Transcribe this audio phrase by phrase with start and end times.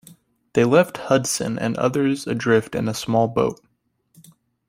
[0.53, 3.59] They left Hudson and others adrift in a small boat.